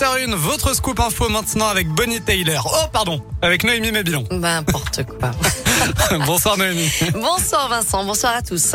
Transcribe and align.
7h01, 0.00 0.34
votre 0.34 0.74
scoop 0.74 0.98
info 0.98 1.28
maintenant 1.28 1.68
avec 1.68 1.86
Bonnie 1.88 2.22
Taylor. 2.22 2.66
Oh, 2.72 2.88
pardon, 2.90 3.20
avec 3.42 3.64
Noémie 3.64 3.92
Mabilon. 3.92 4.24
N'importe 4.30 5.04
quoi. 5.04 5.30
Bonsoir 6.26 6.56
Noémie. 6.56 6.90
Bonsoir 7.14 7.68
Vincent, 7.68 8.04
bonsoir 8.04 8.34
à 8.34 8.42
tous. 8.42 8.74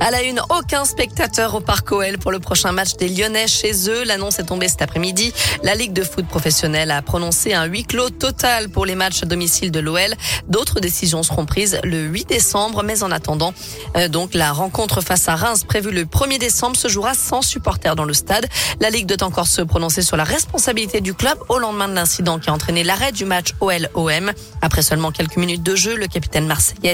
À 0.00 0.10
la 0.10 0.22
une, 0.22 0.40
aucun 0.50 0.84
spectateur 0.84 1.54
au 1.54 1.60
Parc 1.60 1.92
OL 1.92 2.18
pour 2.18 2.32
le 2.32 2.40
prochain 2.40 2.72
match 2.72 2.94
des 2.94 3.08
Lyonnais 3.08 3.46
chez 3.46 3.88
eux. 3.88 4.04
L'annonce 4.04 4.38
est 4.38 4.44
tombée 4.44 4.68
cet 4.68 4.82
après-midi. 4.82 5.32
La 5.62 5.74
Ligue 5.74 5.92
de 5.92 6.02
foot 6.02 6.26
professionnelle 6.26 6.90
a 6.90 7.02
prononcé 7.02 7.54
un 7.54 7.64
huis 7.64 7.84
clos 7.84 8.10
total 8.10 8.68
pour 8.68 8.86
les 8.86 8.94
matchs 8.94 9.22
à 9.22 9.26
domicile 9.26 9.70
de 9.70 9.80
l'OL. 9.80 10.14
D'autres 10.48 10.80
décisions 10.80 11.22
seront 11.22 11.46
prises 11.46 11.78
le 11.84 12.02
8 12.02 12.28
décembre, 12.28 12.82
mais 12.82 13.02
en 13.02 13.10
attendant, 13.10 13.54
euh, 13.96 14.08
donc 14.08 14.34
la 14.34 14.52
rencontre 14.52 15.00
face 15.00 15.28
à 15.28 15.36
Reims 15.36 15.64
prévue 15.64 15.90
le 15.90 16.04
1er 16.04 16.38
décembre 16.38 16.76
se 16.76 16.88
jouera 16.88 17.14
sans 17.14 17.42
supporters 17.42 17.96
dans 17.96 18.04
le 18.04 18.14
stade. 18.14 18.46
La 18.80 18.90
Ligue 18.90 19.06
doit 19.06 19.26
encore 19.26 19.46
se 19.46 19.62
prononcer 19.62 20.02
sur 20.02 20.16
la 20.16 20.24
responsabilité 20.24 21.00
du 21.00 21.14
club 21.14 21.38
au 21.48 21.58
lendemain 21.58 21.88
de 21.88 21.94
l'incident 21.94 22.38
qui 22.38 22.50
a 22.50 22.52
entraîné 22.52 22.84
l'arrêt 22.84 23.12
du 23.12 23.24
match 23.24 23.52
OL-OM. 23.60 24.32
Après 24.60 24.82
seulement 24.82 25.12
quelques 25.12 25.36
minutes 25.36 25.62
de 25.62 25.76
jeu, 25.76 25.96
le 25.96 26.06
capitaine 26.06 26.41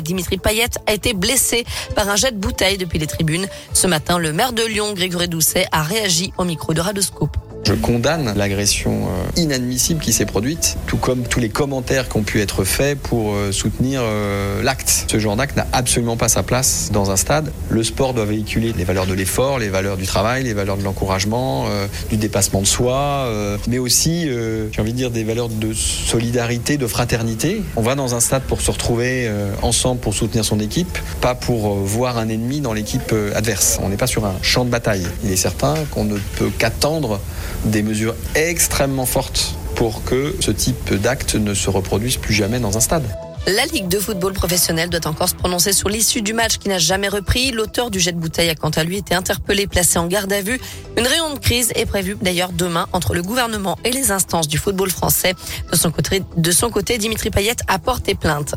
Dimitri 0.02 0.38
Payet 0.38 0.70
a 0.86 0.92
été 0.92 1.14
blessé 1.14 1.64
par 1.94 2.08
un 2.08 2.16
jet 2.16 2.32
de 2.32 2.38
bouteille 2.38 2.78
depuis 2.78 2.98
les 2.98 3.06
tribunes. 3.06 3.46
Ce 3.72 3.86
matin, 3.86 4.18
le 4.18 4.32
maire 4.32 4.52
de 4.52 4.64
Lyon, 4.64 4.92
Grégory 4.94 5.28
Doucet, 5.28 5.66
a 5.72 5.82
réagi 5.82 6.32
au 6.38 6.44
micro 6.44 6.74
de 6.74 6.80
Radoscope. 6.80 7.36
Je 7.68 7.74
condamne 7.74 8.32
l'agression 8.34 8.92
euh, 8.92 9.40
inadmissible 9.40 10.00
qui 10.00 10.14
s'est 10.14 10.24
produite, 10.24 10.78
tout 10.86 10.96
comme 10.96 11.24
tous 11.24 11.38
les 11.38 11.50
commentaires 11.50 12.08
qui 12.08 12.16
ont 12.16 12.22
pu 12.22 12.40
être 12.40 12.64
faits 12.64 12.98
pour 12.98 13.34
euh, 13.34 13.52
soutenir 13.52 14.00
euh, 14.02 14.62
l'acte. 14.62 15.04
Ce 15.06 15.18
genre 15.18 15.36
d'acte 15.36 15.54
n'a 15.54 15.66
absolument 15.74 16.16
pas 16.16 16.30
sa 16.30 16.42
place 16.42 16.88
dans 16.94 17.10
un 17.10 17.16
stade. 17.16 17.52
Le 17.68 17.84
sport 17.84 18.14
doit 18.14 18.24
véhiculer 18.24 18.72
les 18.72 18.84
valeurs 18.84 19.06
de 19.06 19.12
l'effort, 19.12 19.58
les 19.58 19.68
valeurs 19.68 19.98
du 19.98 20.06
travail, 20.06 20.44
les 20.44 20.54
valeurs 20.54 20.78
de 20.78 20.82
l'encouragement, 20.82 21.66
du 22.08 22.16
dépassement 22.16 22.62
de 22.62 22.66
soi, 22.66 23.30
mais 23.68 23.78
aussi, 23.78 24.26
j'ai 24.72 24.80
envie 24.80 24.92
de 24.92 24.96
dire, 24.96 25.10
des 25.10 25.24
valeurs 25.24 25.50
de 25.50 25.74
solidarité, 25.74 26.78
de 26.78 26.86
fraternité. 26.86 27.62
On 27.76 27.82
va 27.82 27.94
dans 27.94 28.14
un 28.14 28.20
stade 28.20 28.42
pour 28.44 28.62
se 28.62 28.70
retrouver 28.70 29.30
ensemble 29.60 30.00
pour 30.00 30.14
soutenir 30.14 30.44
son 30.44 30.58
équipe, 30.60 30.98
pas 31.20 31.34
pour 31.34 31.74
voir 31.74 32.16
un 32.16 32.28
ennemi 32.28 32.60
dans 32.60 32.72
l'équipe 32.72 33.14
adverse. 33.34 33.78
On 33.82 33.90
n'est 33.90 33.96
pas 33.96 34.06
sur 34.06 34.24
un 34.24 34.36
champ 34.40 34.64
de 34.64 34.70
bataille. 34.70 35.06
Il 35.24 35.30
est 35.30 35.36
certain 35.36 35.74
qu'on 35.90 36.04
ne 36.04 36.16
peut 36.38 36.50
qu'attendre 36.58 37.20
des 37.64 37.82
mesures 37.82 38.14
extrêmement 38.34 39.06
fortes 39.06 39.54
pour 39.74 40.04
que 40.04 40.34
ce 40.40 40.50
type 40.50 40.94
d'acte 40.94 41.34
ne 41.34 41.54
se 41.54 41.70
reproduise 41.70 42.16
plus 42.16 42.34
jamais 42.34 42.58
dans 42.58 42.76
un 42.76 42.80
stade. 42.80 43.04
La 43.46 43.64
Ligue 43.64 43.88
de 43.88 43.98
football 43.98 44.34
professionnel 44.34 44.90
doit 44.90 45.06
encore 45.06 45.28
se 45.28 45.34
prononcer 45.34 45.72
sur 45.72 45.88
l'issue 45.88 46.20
du 46.20 46.34
match 46.34 46.58
qui 46.58 46.68
n'a 46.68 46.78
jamais 46.78 47.08
repris. 47.08 47.50
L'auteur 47.50 47.90
du 47.90 47.98
jet 47.98 48.12
de 48.12 48.18
bouteille 48.18 48.50
a 48.50 48.54
quant 48.54 48.68
à 48.70 48.84
lui 48.84 48.98
été 48.98 49.14
interpellé, 49.14 49.66
placé 49.66 49.98
en 49.98 50.06
garde 50.06 50.32
à 50.32 50.42
vue. 50.42 50.60
Une 50.98 51.06
réunion 51.06 51.32
de 51.32 51.38
crise 51.38 51.72
est 51.74 51.86
prévue 51.86 52.16
d'ailleurs 52.20 52.52
demain 52.52 52.88
entre 52.92 53.14
le 53.14 53.22
gouvernement 53.22 53.78
et 53.84 53.90
les 53.90 54.10
instances 54.10 54.48
du 54.48 54.58
football 54.58 54.90
français. 54.90 55.34
De 55.72 56.50
son 56.50 56.70
côté, 56.70 56.98
Dimitri 56.98 57.30
Payet 57.30 57.56
a 57.68 57.78
porté 57.78 58.14
plainte. 58.14 58.54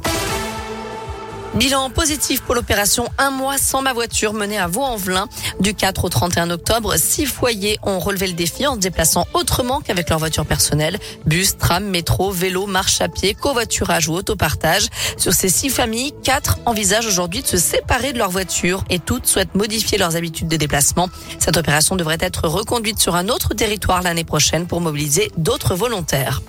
Bilan 1.56 1.90
positif 1.90 2.42
pour 2.42 2.56
l'opération 2.56 3.10
Un 3.18 3.30
mois 3.30 3.58
sans 3.58 3.82
ma 3.82 3.92
voiture 3.92 4.32
menée 4.32 4.58
à 4.58 4.68
Vaux-en-Velin. 4.68 5.28
Du 5.60 5.74
4 5.74 6.06
au 6.06 6.10
31 6.10 6.50
octobre, 6.50 6.96
six 6.96 7.26
foyers 7.26 7.78
ont 7.84 8.00
relevé 8.00 8.28
le 8.28 8.34
défi 8.34 8.66
en 8.66 8.76
se 8.76 8.80
déplaçant 8.80 9.28
autrement 9.34 9.82
qu'avec 9.82 10.10
leur 10.10 10.18
voiture 10.18 10.46
personnelle. 10.46 10.98
Bus, 11.26 11.58
tram, 11.58 11.84
métro, 11.84 12.32
vélo, 12.32 12.68
marche 12.68 13.02
à 13.02 13.10
pied, 13.10 13.34
covoiturage 13.34 14.08
ou 14.08 14.14
autopartage. 14.14 14.88
Sur 15.18 15.34
ces 15.34 15.50
six 15.50 15.70
familles, 15.70 16.14
quatre 16.24 16.58
envisagent 16.66 17.08
aujourd'hui 17.08 17.42
de 17.42 17.48
se 17.48 17.58
séparer 17.58 18.14
de 18.14 18.18
leur 18.18 18.30
voiture 18.30 18.86
et 18.90 19.00
toutes 19.00 19.28
souhaitent 19.28 19.54
modifier 19.54 19.98
leurs 19.98 20.16
habitudes 20.16 20.48
de 20.48 20.56
déplacement. 20.56 21.10
Cette 21.38 21.58
opération 21.58 21.98
devrait 21.98 22.18
être 22.22 22.48
reconduite 22.48 23.00
sur 23.00 23.16
un 23.16 23.28
autre 23.28 23.54
territoire 23.54 24.02
l'année 24.04 24.24
prochaine 24.24 24.68
pour 24.68 24.80
mobiliser 24.80 25.30
d'autres 25.36 25.76
volontaires. 25.76 26.42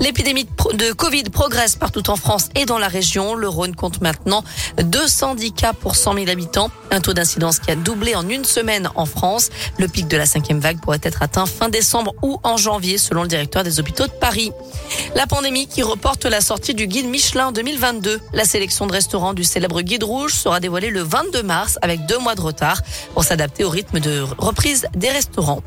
L'épidémie 0.00 0.46
de 0.72 0.92
Covid 0.92 1.24
progresse 1.24 1.76
partout 1.76 2.08
en 2.08 2.16
France 2.16 2.48
et 2.54 2.64
dans 2.64 2.78
la 2.78 2.88
région. 2.88 3.34
Le 3.34 3.48
Rhône 3.48 3.76
compte 3.76 4.00
maintenant 4.00 4.39
210 4.78 5.52
cas 5.52 5.72
pour 5.72 5.96
100 5.96 6.14
000 6.14 6.28
habitants. 6.28 6.70
Un 6.90 7.00
taux 7.00 7.12
d'incidence 7.12 7.58
qui 7.58 7.70
a 7.70 7.76
doublé 7.76 8.14
en 8.14 8.28
une 8.28 8.44
semaine 8.44 8.88
en 8.94 9.06
France. 9.06 9.50
Le 9.78 9.88
pic 9.88 10.08
de 10.08 10.16
la 10.16 10.26
cinquième 10.26 10.60
vague 10.60 10.80
pourrait 10.80 11.00
être 11.02 11.22
atteint 11.22 11.46
fin 11.46 11.68
décembre 11.68 12.14
ou 12.22 12.38
en 12.42 12.56
janvier 12.56 12.98
selon 12.98 13.22
le 13.22 13.28
directeur 13.28 13.64
des 13.64 13.80
hôpitaux 13.80 14.06
de 14.06 14.12
Paris. 14.12 14.52
La 15.14 15.26
pandémie 15.26 15.66
qui 15.66 15.82
reporte 15.82 16.24
la 16.24 16.40
sortie 16.40 16.74
du 16.74 16.86
guide 16.86 17.06
Michelin 17.06 17.52
2022. 17.52 18.20
La 18.32 18.44
sélection 18.44 18.86
de 18.86 18.92
restaurants 18.92 19.34
du 19.34 19.44
célèbre 19.44 19.82
guide 19.82 20.04
rouge 20.04 20.34
sera 20.34 20.60
dévoilée 20.60 20.90
le 20.90 21.02
22 21.02 21.42
mars 21.42 21.78
avec 21.82 22.06
deux 22.06 22.18
mois 22.18 22.34
de 22.34 22.40
retard 22.40 22.82
pour 23.14 23.24
s'adapter 23.24 23.64
au 23.64 23.70
rythme 23.70 24.00
de 24.00 24.24
reprise 24.38 24.86
des 24.94 25.10
restaurants. 25.10 25.62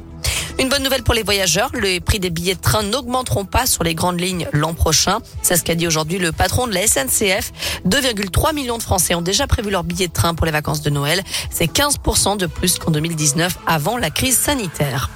Une 0.59 0.69
bonne 0.69 0.83
nouvelle 0.83 1.03
pour 1.03 1.15
les 1.15 1.23
voyageurs, 1.23 1.71
les 1.73 1.99
prix 1.99 2.19
des 2.19 2.29
billets 2.29 2.53
de 2.53 2.61
train 2.61 2.83
n'augmenteront 2.83 3.45
pas 3.45 3.65
sur 3.65 3.83
les 3.83 3.95
grandes 3.95 4.19
lignes 4.21 4.47
l'an 4.53 4.73
prochain. 4.73 5.19
C'est 5.41 5.57
ce 5.57 5.63
qu'a 5.63 5.73
dit 5.75 5.87
aujourd'hui 5.87 6.19
le 6.19 6.31
patron 6.31 6.67
de 6.67 6.73
la 6.73 6.85
SNCF. 6.85 7.51
2,3 7.87 8.53
millions 8.53 8.77
de 8.77 8.83
Français 8.83 9.15
ont 9.15 9.21
déjà 9.21 9.47
prévu 9.47 9.71
leur 9.71 9.83
billet 9.83 10.07
de 10.07 10.13
train 10.13 10.35
pour 10.35 10.45
les 10.45 10.51
vacances 10.51 10.81
de 10.81 10.91
Noël. 10.91 11.23
C'est 11.49 11.71
15% 11.71 12.37
de 12.37 12.45
plus 12.45 12.77
qu'en 12.77 12.91
2019 12.91 13.57
avant 13.65 13.97
la 13.97 14.11
crise 14.11 14.37
sanitaire. 14.37 15.09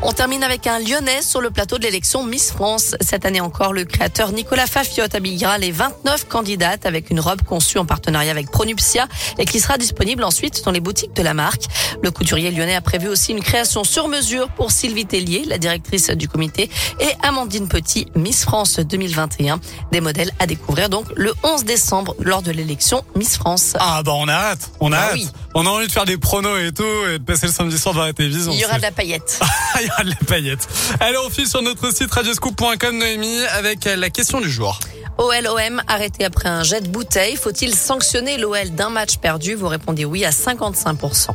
On 0.00 0.12
termine 0.12 0.44
avec 0.44 0.66
un 0.68 0.78
Lyonnais 0.78 1.22
sur 1.22 1.40
le 1.40 1.50
plateau 1.50 1.76
de 1.76 1.82
l'élection 1.82 2.22
Miss 2.24 2.52
France. 2.52 2.94
Cette 3.00 3.26
année 3.26 3.40
encore, 3.40 3.72
le 3.72 3.84
créateur 3.84 4.32
Nicolas 4.32 4.66
Fafiotte 4.66 5.14
habillera 5.14 5.58
les 5.58 5.72
29 5.72 6.28
candidates 6.28 6.86
avec 6.86 7.10
une 7.10 7.18
robe 7.20 7.42
conçue 7.42 7.78
en 7.78 7.84
partenariat 7.84 8.30
avec 8.30 8.50
Pronuptia 8.50 9.08
et 9.38 9.44
qui 9.44 9.58
sera 9.60 9.76
disponible 9.76 10.22
ensuite 10.22 10.64
dans 10.64 10.70
les 10.70 10.80
boutiques 10.80 11.14
de 11.14 11.22
la 11.22 11.34
marque. 11.34 11.64
Le 12.02 12.10
couturier 12.12 12.50
lyonnais 12.52 12.76
a 12.76 12.80
prévu 12.80 13.08
aussi 13.08 13.32
une 13.32 13.42
création 13.42 13.82
sur 13.82 14.06
mesure 14.08 14.48
pour 14.50 14.70
Sylvie 14.70 15.04
Tellier, 15.04 15.44
la 15.46 15.58
directrice 15.58 16.10
du 16.10 16.28
comité, 16.28 16.70
et 17.00 17.10
Amandine 17.26 17.68
Petit, 17.68 18.06
Miss 18.14 18.44
France 18.44 18.78
2021. 18.78 19.58
Des 19.90 20.00
modèles 20.00 20.30
à 20.38 20.46
découvrir 20.46 20.88
donc 20.88 21.06
le 21.16 21.34
11 21.42 21.64
décembre 21.64 22.14
lors 22.20 22.42
de 22.42 22.52
l'élection 22.52 23.04
Miss 23.16 23.36
France. 23.36 23.74
Ah 23.80 24.02
bah 24.04 24.12
on 24.14 24.28
a 24.28 24.32
hâte, 24.32 24.70
on 24.80 24.92
a 24.92 24.96
Ah 24.96 25.02
hâte. 25.08 25.14
oui. 25.14 25.28
On 25.54 25.66
a 25.66 25.70
envie 25.70 25.86
de 25.86 25.92
faire 25.92 26.04
des 26.04 26.18
pronos 26.18 26.58
et 26.58 26.72
tout 26.72 26.84
et 27.08 27.18
de 27.18 27.24
passer 27.24 27.46
le 27.46 27.52
samedi 27.52 27.78
soir 27.78 27.94
devant 27.94 28.06
la 28.06 28.12
télévision. 28.12 28.52
Il 28.52 28.60
y 28.60 28.64
aura 28.64 28.76
de 28.76 28.82
la 28.82 28.90
paillette. 28.90 29.40
Il 29.80 29.86
y 29.86 29.90
aura 29.90 30.04
de 30.04 30.10
la 30.10 30.26
paillette. 30.26 30.68
Allez, 31.00 31.16
on 31.24 31.30
file 31.30 31.48
sur 31.48 31.62
notre 31.62 31.92
site 31.92 32.12
radioscoop.com 32.12 32.98
Noémie 32.98 33.44
avec 33.56 33.84
la 33.84 34.10
question 34.10 34.40
du 34.40 34.50
jour. 34.50 34.78
OL-OM 35.18 35.82
arrêté 35.88 36.24
après 36.24 36.48
un 36.48 36.62
jet 36.62 36.80
de 36.80 36.88
bouteille. 36.88 37.36
Faut-il 37.36 37.74
sanctionner 37.74 38.38
l'OL 38.38 38.70
d'un 38.70 38.90
match 38.90 39.16
perdu? 39.16 39.54
Vous 39.54 39.66
répondez 39.66 40.04
oui 40.04 40.24
à 40.24 40.30
55%. 40.30 41.30